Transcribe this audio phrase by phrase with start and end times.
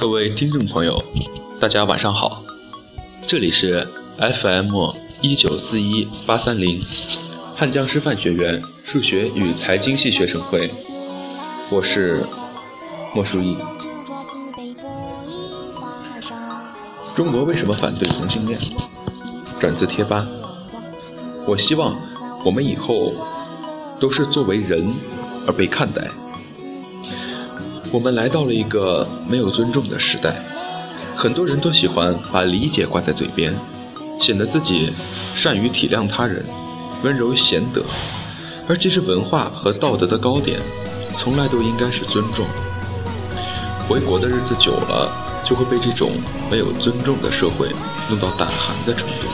[0.00, 1.02] 各位听众朋友，
[1.60, 2.40] 大家晚上好，
[3.26, 3.84] 这里是
[4.16, 6.80] FM 一九四一八三零
[7.56, 10.72] 汉江师范学院数学与财经系学生会，
[11.68, 12.24] 我是
[13.12, 13.56] 莫书义。
[17.16, 18.56] 中国为什么反对同性恋？
[19.58, 20.24] 转自贴吧。
[21.44, 21.96] 我希望
[22.44, 23.12] 我们以后
[23.98, 24.94] 都是作为人
[25.44, 26.08] 而被看待。
[27.90, 30.42] 我们来到了一个没有尊重的时代，
[31.16, 33.54] 很多人都喜欢把理解挂在嘴边，
[34.20, 34.92] 显得自己
[35.34, 36.44] 善于体谅他人，
[37.02, 37.82] 温柔贤德。
[38.68, 40.60] 而其实文化和道德的高点，
[41.16, 42.44] 从来都应该是尊重。
[43.88, 45.10] 回国的日子久了，
[45.48, 46.10] 就会被这种
[46.50, 47.70] 没有尊重的社会
[48.10, 49.28] 弄到胆寒的程度。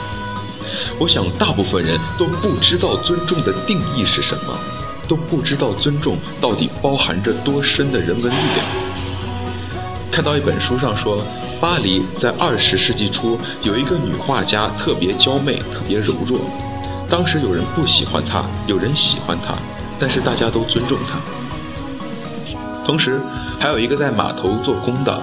[1.01, 4.84] 我想，大部分人都不知道尊重的定义是什么。
[5.09, 8.67] 都不知道尊重到底包含着多深的人文力量。
[10.11, 11.23] 看到一本书上说，
[11.61, 16.41] 巴黎在二十世纪初有一个女画家特别娇媚、特别柔弱。
[17.09, 19.55] 当时有人不喜欢她，有人喜欢她，
[19.99, 21.19] 但是大家都尊重她。
[22.85, 23.21] 同时，
[23.59, 25.23] 还有一个在码头做工的，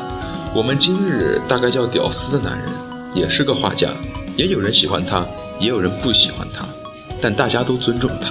[0.54, 2.70] 我们今日大概叫屌丝的男人，
[3.14, 3.90] 也是个画家，
[4.36, 5.26] 也有人喜欢他，
[5.60, 6.66] 也有人不喜欢他，
[7.22, 8.30] 但大家都尊重他。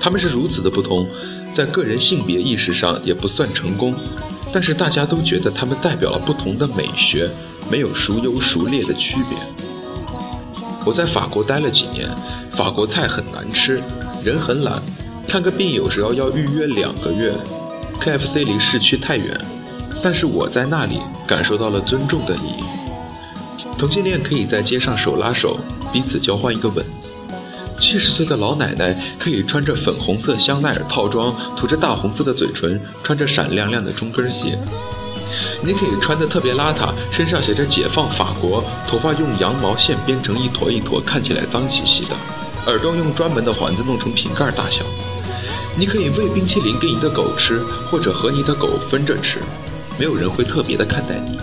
[0.00, 1.06] 他们是如此的不同，
[1.54, 3.94] 在个人性别意识上也不算成功，
[4.52, 7.30] 但是大家都觉得他们代表了不同的美学，
[7.70, 9.38] 没有孰优孰劣的区别。
[10.86, 12.08] 我在法国待了几年，
[12.52, 13.82] 法国菜很难吃，
[14.24, 14.80] 人很懒，
[15.28, 17.34] 看个病有时候要预约两个月
[18.00, 19.38] ，KFC 离市区太远，
[20.02, 22.64] 但是我在那里感受到了尊重的你。
[23.76, 25.58] 同性恋可以在街上手拉手，
[25.92, 26.84] 彼此交换一个吻。
[27.80, 34.56] 七十岁的老奶奶可以穿着粉红色香奈儿套装，涂着大红色的嘴唇，穿着闪亮亮的中跟鞋。
[35.64, 42.14] 你可以穿得特别邋遢，身上写着“解放法国”，头发用羊毛线编成一坨一坨，看起来脏兮兮的，
[42.66, 44.84] 耳朵用专门的环子弄成瓶盖大小。
[45.78, 49.38] 你可以喂冰淇淋给你的狗吃，或者和你的狗分着吃，
[49.98, 51.38] 没有人会特别的看待你。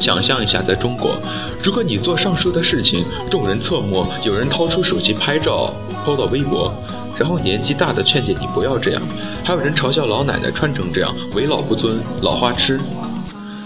[0.00, 1.16] 想象一下，在中国，
[1.62, 5.72] 如果你做上述的事情，众人侧目，有人掏出手机拍照
[6.04, 6.72] 抛到微博，
[7.18, 9.02] 然后年纪大的劝诫你不要这样，
[9.42, 12.78] 还有人嘲笑老奶奶穿成这样为老不尊、老花痴。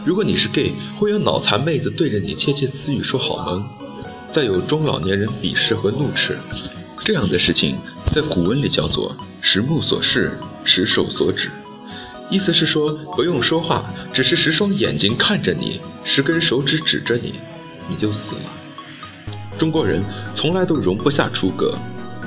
[0.04, 3.68] 如果你是 gay，会有脑残妹子对着你窃窃私语说好萌，
[4.30, 6.38] 再有中老年人鄙视和怒斥。
[7.00, 7.76] 这样的事情，
[8.12, 11.50] 在古文里叫做十目所视，十手所指。
[12.30, 17.34] 意思是说，不用说话，只是十双眼睛看着你，十根手指指着你，
[17.88, 18.42] 你就死了。
[19.58, 21.74] 中国人从来都容不下出格，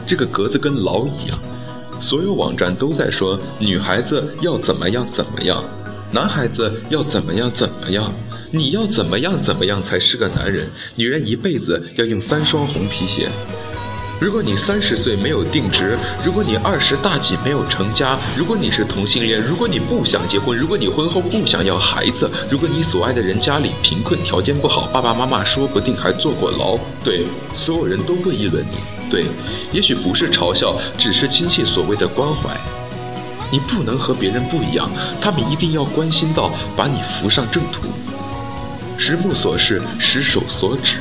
[0.08, 1.40] 这个格子跟牢一样。
[2.02, 5.64] 所有网站都在说，女孩子要怎么样怎么样，
[6.12, 8.12] 男孩子要怎么样怎么样，
[8.52, 10.68] 你要怎么样怎么样才是个男人？
[10.96, 13.30] 女人一辈子要用三双红皮鞋。
[14.22, 28.78] 如果你三十岁没有定职，如果你二十大几没有成家，如果你是同性恋，如果你不想结婚，如果你婚后不想要孩子，如果你所爱的人家里贫困条件不好，爸爸妈妈说不定还坐过牢，对，所有人都会议论你，
[29.10, 29.26] 对，
[29.72, 32.56] 也许不是嘲笑，只是亲戚所谓的关怀。
[33.52, 34.88] 你不能和别人不一样，
[35.20, 37.88] 他们一定要关心到把你扶上正途。
[39.00, 40.98] 十目所视，十手所指。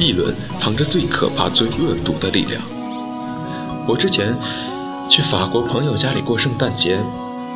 [0.00, 2.60] 议论藏着最可怕、最恶毒的力量。
[3.86, 4.34] 我之前
[5.10, 6.98] 去法国朋友家里过圣诞节，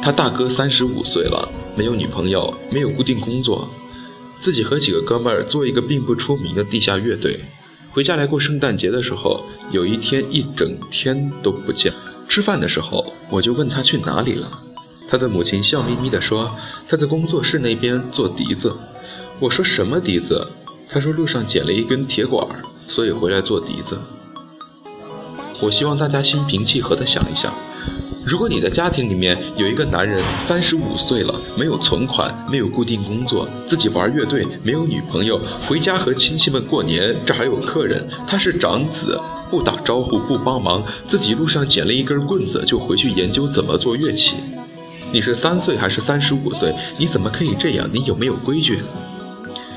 [0.02, 3.66] 他大哥三十五岁了，没有女朋友，没有固定工作，
[4.40, 7.40] 自己和几个哥们儿做一个并不出名的地下乐队。
[7.90, 9.40] 回家来过圣诞节的时候，
[9.70, 11.90] 有一天一整天都不见。
[12.28, 14.50] 吃饭的时候，我就问他去哪里了，
[15.08, 16.50] 他的母亲笑眯眯地说
[16.86, 18.76] 他在工作室那边做笛子。
[19.40, 20.46] 我说什么笛子？
[20.94, 22.46] 他说路上捡了一根铁管，
[22.86, 23.98] 所以回来做笛子。
[25.60, 27.52] 我希望大家心平气和地想一想：
[28.24, 39.20] 如果你的家庭里面有一个男人三十五岁了，没有存款，没有固定工作，自己玩乐队，没有女朋友，回家和亲戚们过年，这还有客人，他是长子，
[39.50, 44.36] 不打招呼，不帮忙，自己路上捡了一根棍子就回去研究怎么做乐器。
[45.10, 46.72] 你是三岁还是三十五岁？
[46.96, 47.90] 你怎么可以这样？
[47.92, 48.78] 你有没有规矩？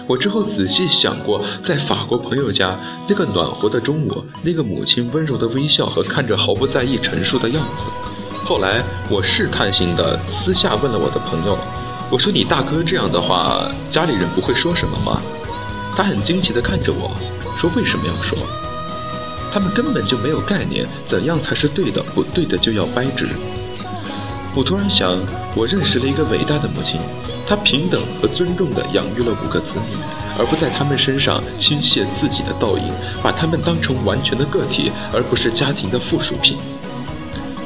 [0.07, 7.83] 我之后仔细想过，在法国朋友家那个暖和的中午，那个母亲温柔的微笑和看着毫不在意陈述的样子。
[8.45, 11.57] 后来我试探性的私下问了我的朋友，
[12.09, 15.21] 我说：“你大哥这样的话，家里人不会说什么吗？”
[15.97, 17.11] 他很惊奇的看着我
[17.59, 18.37] 说：“为什么要说？
[19.51, 23.27] 他们根本就没有概念，怎样才是对的，不对的就要掰直。”
[24.55, 25.19] 我突然想，
[25.53, 26.97] 我认识了一个伟大的母亲。
[27.47, 29.95] 他平等和尊重地养育了五个子女，
[30.37, 32.83] 而不在他们身上倾泻自己的倒影，
[33.23, 36.57] 把他们当成完全的个体，而不是家庭的附属品。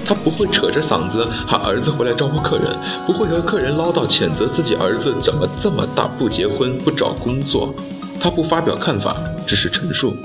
[0.05, 2.67] 他不会扯着嗓子喊儿子回来招呼客人，
[3.07, 7.73] 不会和客人唠叨谴责自己儿子怎么这么大不结婚不找工作。
[8.19, 9.17] 他不发表看法，
[9.47, 10.15] 只是陈述。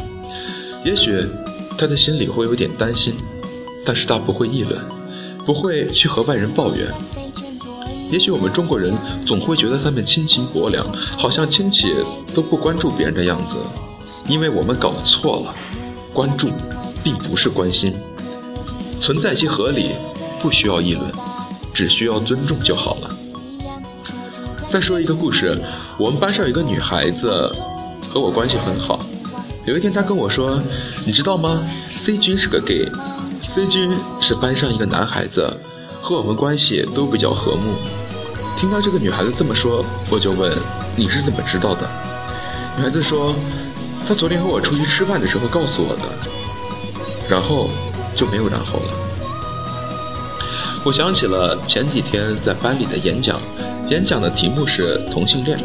[0.84, 1.24] 也许
[1.78, 3.14] 他的心里会有点担心，
[3.86, 4.78] 但是他不会议论，
[5.46, 6.86] 不会去和外人抱怨。
[8.10, 8.94] 也许我们中国人
[9.26, 10.86] 总会觉得他们亲情薄凉，
[11.16, 11.94] 好像亲戚
[12.34, 13.56] 都不关注别人的样子，
[14.28, 15.54] 因为我们搞错了，
[16.12, 16.48] 关注
[17.02, 17.92] 并不是关心。
[19.00, 19.94] 存在即合理，
[20.40, 21.10] 不需要议论，
[21.74, 23.10] 只需要尊重就好了。
[24.70, 25.56] 再说一个故事，
[25.98, 27.28] 我们班上有一个女孩子，
[28.08, 28.98] 和我关系很好。
[29.64, 30.60] 有一天她跟我说
[31.04, 31.62] ：“你知道吗
[32.04, 35.52] ？C 君是个 gay，C 君是班上一个男孩子，
[36.06, 37.74] 和我们关系都比较和睦。”
[38.56, 40.56] 听到这个女孩子这么说，我就问
[40.94, 41.80] ：“你是怎么知道的？”
[42.78, 43.34] 女孩子说
[44.06, 46.02] ：“她昨天和我出去吃饭的时候告诉我的。”
[47.28, 47.68] 然后。
[48.16, 48.86] 就没有然后了。
[50.82, 53.38] 我想起了前几天在班里的演讲，
[53.90, 55.58] 演讲的题目是同性恋，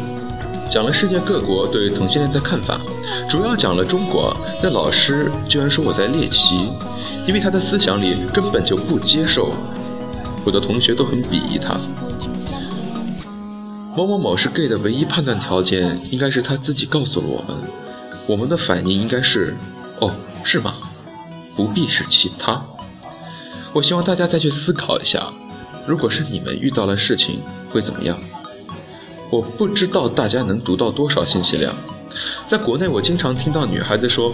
[0.70, 2.78] 讲了世界各国对同性恋的看法，
[3.26, 4.36] 主要讲了中国。
[4.62, 6.68] 那老师居然说我在猎奇，
[7.26, 9.48] 因为他的思想里根本就不接受。
[10.44, 11.76] 我的同学都很鄙夷他。
[13.96, 17.56] 某某某是 gay 的唯一判断条件，应该是他自己告诉了我们。
[18.26, 19.54] 我们的反应应该是：
[20.00, 20.10] 哦，
[20.44, 20.74] 是吗？
[21.54, 22.64] 不必是其他。
[23.72, 25.26] 我希望大家再去思考一下，
[25.86, 28.18] 如果是你们遇到了事情，会怎么样？
[29.30, 31.74] 我不知道大家能读到多少信息量。
[32.48, 34.32] 在国内，我经常听到女孩子说：“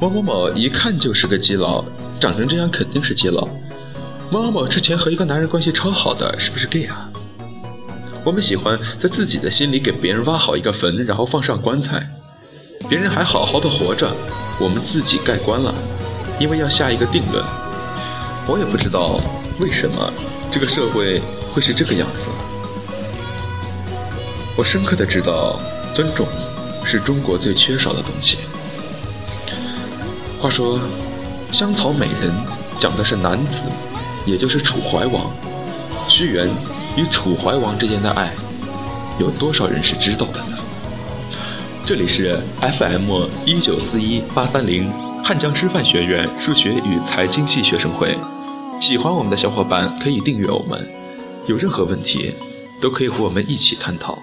[0.00, 1.84] 某某某一看就是个基佬，
[2.18, 3.48] 长成这样肯定是基佬。”
[4.32, 7.08] 某某某之前和一个男人关系超好的，是不是 gay 啊？
[8.24, 12.08] 我们喜欢在自己的心里给别人挖好一个坟，然后放上棺材。
[12.88, 14.08] 别人还好好的活着，
[14.60, 15.74] 我们自己盖棺了。
[16.38, 17.44] 因为要下一个定论，
[18.46, 19.20] 我也不知道
[19.58, 20.12] 为什么
[20.48, 21.20] 这个社会
[21.52, 22.28] 会是这个样子。
[24.56, 25.60] 我深刻的知道，
[25.92, 26.24] 尊重
[26.84, 28.38] 是中国最缺少的东西。
[30.40, 30.78] 话说，
[31.50, 32.32] 香草美人
[32.78, 33.64] 讲的是男子，
[34.26, 35.30] 也就是楚怀王，
[36.08, 36.48] 屈原
[36.96, 38.32] 与楚怀王之间的爱，
[39.18, 40.58] 有多少人是知道的呢？
[41.86, 44.92] 这里是 FM 一九四一八三零。
[45.22, 48.16] 汉江师范学院数学与财经系学生会，
[48.80, 50.90] 喜欢我们的小伙伴可以订阅我们，
[51.46, 52.34] 有任何问题
[52.80, 54.18] 都可以和我们一起探讨。